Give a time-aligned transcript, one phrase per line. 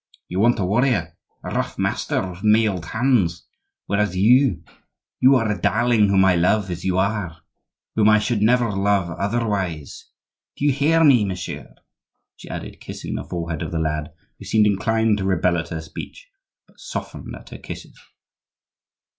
[0.27, 3.45] You want a warrior, a rough master with mailed hands;
[3.85, 7.43] whereas you—you are a darling whom I love as you are;
[7.93, 11.75] whom I should never love otherwise,—do you hear me, monsieur?"
[12.35, 15.81] she added, kissing the forehead of the lad, who seemed inclined to rebel at her
[15.81, 16.31] speech,
[16.67, 17.95] but softened at her kisses.